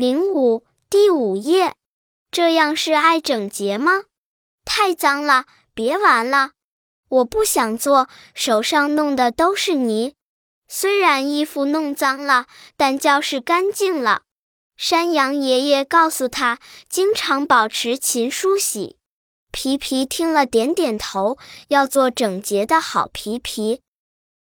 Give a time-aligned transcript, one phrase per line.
[0.00, 1.74] 零五第五页，
[2.30, 4.04] 这样是爱整洁吗？
[4.64, 6.52] 太脏了，别玩了。
[7.10, 10.14] 我不想做，手上弄的都是泥。
[10.66, 12.46] 虽然衣服弄脏了，
[12.78, 14.22] 但教室干净了。
[14.74, 16.58] 山羊爷爷告诉他，
[16.88, 18.96] 经常保持勤梳洗。
[19.52, 21.36] 皮皮听了，点点头，
[21.68, 23.82] 要做整洁的好皮皮。